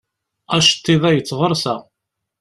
[0.55, 1.75] Aceṭṭiḍ-a yettɣersa.